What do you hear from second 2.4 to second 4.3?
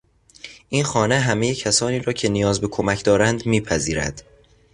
به کمک دارند میپذیرد.